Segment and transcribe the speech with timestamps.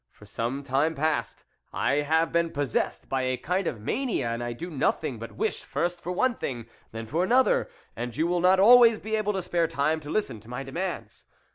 [0.09, 4.51] For some time past I have been possessed by a kind of mania, and I
[4.51, 8.41] do nothing but wish first for one thing and then for another, and you will
[8.41, 11.27] not always be able to spare time to listen to my demands.